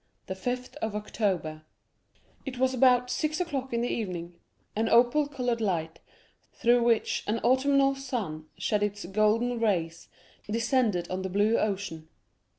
[0.25, 1.61] The Fifth of October
[2.43, 4.33] It was about six o'clock in the evening;
[4.75, 5.99] an opal colored light,
[6.53, 10.07] through which an autumnal sun shed its golden rays,
[10.49, 12.09] descended on the blue ocean.